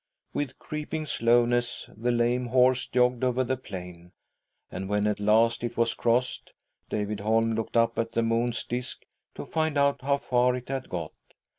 With 0.33 0.57
creeping 0.57 1.05
slowness 1.05 1.87
the 1.95 2.09
lame 2.09 2.47
horse 2.47 2.87
jogged 2.87 3.23
over 3.23 3.43
the 3.43 3.55
plain, 3.55 4.13
and 4.71 4.89
when 4.89 5.05
at 5.05 5.19
last 5.19 5.63
it 5.63 5.77
was 5.77 5.93
crossed 5.93 6.53
David 6.89 7.19
Holm 7.19 7.53
looked 7.53 7.77
up 7.77 7.99
at 7.99 8.13
the 8.13 8.23
moon's 8.23 8.63
disk 8.63 9.05
to 9.35 9.45
find 9.45 9.77
out 9.77 10.01
how 10.01 10.17
far 10.17 10.55
it 10.55 10.69
had 10.69 10.89
got. 10.89 11.13